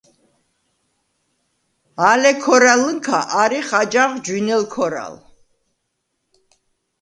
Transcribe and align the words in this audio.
ალე 2.09 2.31
ქორალჷნქა 2.43 3.19
არიხ 3.41 3.69
აჯაღ 3.81 4.11
ჯვინელ 4.25 4.63
ქორალ. 4.73 5.15